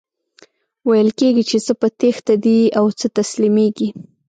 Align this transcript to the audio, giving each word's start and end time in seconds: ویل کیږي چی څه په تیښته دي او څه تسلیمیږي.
ویل 0.87 1.09
کیږي 1.19 1.43
چی 1.49 1.57
څه 1.65 1.73
په 1.79 1.87
تیښته 1.99 2.33
دي 2.43 2.59
او 2.79 2.85
څه 2.99 3.07
تسلیمیږي. 3.17 3.89